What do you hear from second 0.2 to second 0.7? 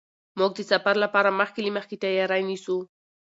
موږ د